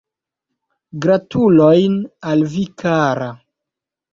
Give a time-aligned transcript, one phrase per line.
[1.05, 1.99] Gratulojn
[2.33, 3.29] al vi kara.